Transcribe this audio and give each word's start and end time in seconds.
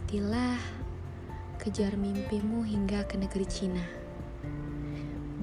istilah 0.00 0.56
kejar 1.60 1.92
mimpimu 1.92 2.64
hingga 2.64 3.04
ke 3.04 3.20
negeri 3.20 3.44
Cina. 3.44 3.84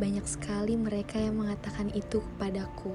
Banyak 0.01 0.25
sekali 0.25 0.73
mereka 0.73 1.21
yang 1.21 1.37
mengatakan 1.37 1.93
itu 1.93 2.25
kepadaku. 2.25 2.89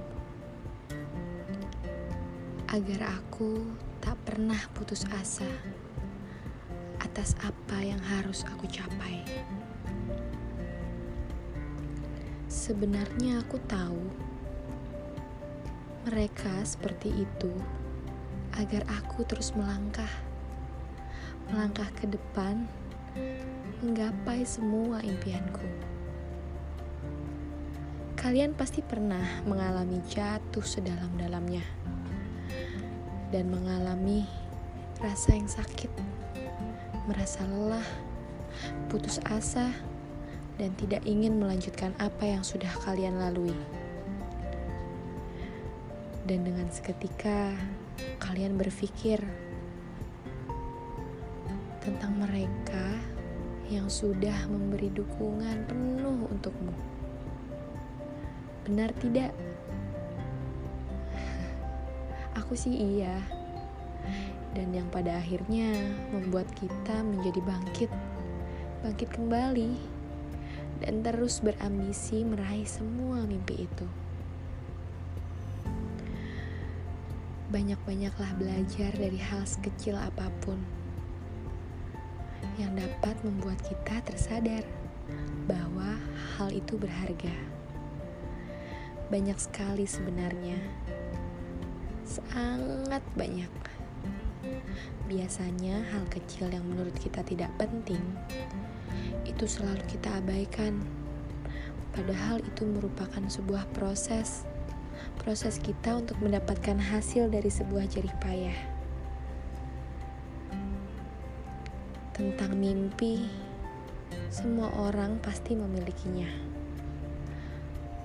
Agar 2.67 3.15
aku 3.15 3.62
tak 4.03 4.19
pernah 4.26 4.58
putus 4.75 5.06
asa 5.15 5.47
atas 6.98 7.38
apa 7.47 7.79
yang 7.79 8.03
harus 8.03 8.42
aku 8.51 8.67
capai. 8.67 9.22
Sebenarnya 12.51 13.38
aku 13.38 13.63
tahu 13.71 14.03
mereka 16.10 16.59
seperti 16.66 17.23
itu 17.23 17.55
agar 18.59 18.83
aku 18.99 19.23
terus 19.23 19.55
melangkah, 19.55 20.10
melangkah 21.52 21.92
ke 22.01 22.09
depan, 22.09 22.65
menggapai 23.84 24.41
semua 24.41 25.05
impianku. 25.05 25.60
Kalian 28.16 28.56
pasti 28.56 28.80
pernah 28.80 29.45
mengalami 29.45 30.01
jatuh 30.09 30.65
sedalam-dalamnya 30.65 31.60
dan 33.29 33.52
mengalami 33.52 34.24
rasa 34.96 35.37
yang 35.37 35.45
sakit, 35.45 35.93
merasa 37.05 37.45
lelah, 37.45 37.84
putus 38.88 39.21
asa, 39.29 39.77
dan 40.57 40.73
tidak 40.80 41.05
ingin 41.05 41.37
melanjutkan 41.37 41.93
apa 42.01 42.32
yang 42.32 42.41
sudah 42.41 42.73
kalian 42.80 43.21
lalui. 43.21 43.57
Dan 46.24 46.48
dengan 46.48 46.73
seketika 46.73 47.52
kalian 48.24 48.57
berpikir 48.57 49.21
tentang 51.83 52.15
mereka 52.15 52.87
yang 53.66 53.91
sudah 53.91 54.47
memberi 54.47 54.87
dukungan 54.95 55.66
penuh 55.66 56.30
untukmu. 56.30 56.71
Benar 58.63 58.95
tidak? 59.02 59.35
Aku 62.39 62.55
sih 62.55 62.71
iya. 62.71 63.19
Dan 64.55 64.70
yang 64.70 64.86
pada 64.94 65.19
akhirnya 65.19 65.74
membuat 66.14 66.47
kita 66.55 67.02
menjadi 67.02 67.41
bangkit, 67.42 67.91
bangkit 68.86 69.11
kembali, 69.11 69.74
dan 70.86 71.02
terus 71.02 71.42
berambisi 71.42 72.22
meraih 72.22 72.69
semua 72.69 73.27
mimpi 73.27 73.67
itu. 73.67 73.86
banyak-banyaklah 77.52 78.33
belajar 78.41 78.96
dari 78.96 79.20
hal 79.20 79.44
sekecil 79.44 79.92
apa 80.00 80.33
pun 80.41 80.56
yang 82.61 82.72
dapat 82.77 83.17
membuat 83.25 83.56
kita 83.64 84.03
tersadar 84.05 84.64
bahwa 85.48 85.97
hal 86.36 86.53
itu 86.53 86.77
berharga. 86.77 87.33
Banyak 89.08 89.36
sekali 89.36 89.84
sebenarnya, 89.84 90.56
sangat 92.05 93.05
banyak. 93.17 93.53
Biasanya, 95.06 95.84
hal 95.92 96.05
kecil 96.08 96.48
yang 96.48 96.64
menurut 96.64 96.97
kita 96.97 97.20
tidak 97.25 97.53
penting 97.61 98.00
itu 99.28 99.45
selalu 99.47 99.80
kita 99.89 100.08
abaikan, 100.19 100.80
padahal 101.92 102.41
itu 102.42 102.64
merupakan 102.64 103.23
sebuah 103.28 103.69
proses 103.77 104.45
proses 105.23 105.61
kita 105.62 106.03
untuk 106.03 106.19
mendapatkan 106.19 106.78
hasil 106.78 107.30
dari 107.30 107.47
sebuah 107.47 107.86
jerih 107.86 108.14
payah. 108.19 108.71
Tentang 112.12 112.52
mimpi, 112.52 113.24
semua 114.28 114.68
orang 114.77 115.17
pasti 115.24 115.56
memilikinya 115.56 116.28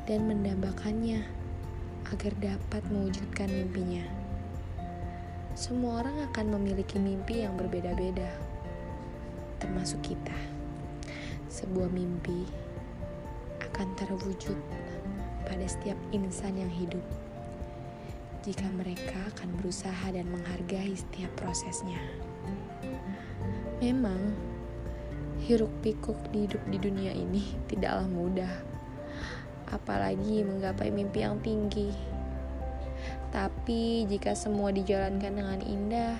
dan 0.07 0.23
mendambakannya 0.31 1.27
agar 2.07 2.31
dapat 2.39 2.87
mewujudkan 2.87 3.51
mimpinya. 3.51 4.07
Semua 5.59 5.99
orang 5.99 6.23
akan 6.31 6.55
memiliki 6.55 6.95
mimpi 6.95 7.43
yang 7.43 7.59
berbeda-beda, 7.59 8.31
termasuk 9.59 9.99
kita. 9.99 10.39
Sebuah 11.51 11.91
mimpi 11.91 12.47
akan 13.59 13.91
terwujud 13.99 14.55
pada 15.43 15.67
setiap 15.67 15.99
insan 16.15 16.55
yang 16.55 16.71
hidup 16.71 17.03
jika 18.39 18.71
mereka 18.71 19.19
akan 19.35 19.51
berusaha 19.59 20.07
dan 20.15 20.31
menghargai 20.31 20.95
setiap 20.95 21.27
prosesnya. 21.35 21.99
Memang, 23.77 24.33
hiruk 25.45 25.69
pikuk 25.85 26.17
di 26.33 26.49
hidup 26.49 26.65
di 26.65 26.81
dunia 26.81 27.13
ini 27.13 27.45
tidaklah 27.69 28.09
mudah, 28.09 28.53
apalagi 29.69 30.41
menggapai 30.41 30.89
mimpi 30.89 31.21
yang 31.21 31.37
tinggi. 31.45 31.93
Tapi, 33.29 34.09
jika 34.09 34.33
semua 34.33 34.73
dijalankan 34.73 35.29
dengan 35.29 35.61
indah 35.61 36.17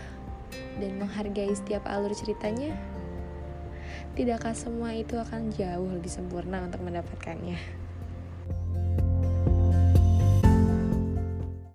dan 0.78 1.02
menghargai 1.02 1.50
setiap 1.58 1.82
alur 1.90 2.14
ceritanya, 2.14 2.78
tidakkah 4.14 4.54
semua 4.54 4.94
itu 4.94 5.18
akan 5.18 5.50
jauh 5.50 5.90
lebih 5.90 6.14
sempurna 6.14 6.62
untuk 6.62 6.86
mendapatkannya? 6.86 7.58